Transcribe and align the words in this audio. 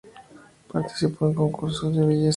Participó 0.71 1.27
en 1.27 1.35
concursos 1.35 1.95
de 1.95 2.03
belleza. 2.03 2.29